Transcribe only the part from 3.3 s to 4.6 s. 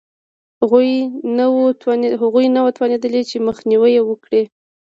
مخنیوی یې وکړي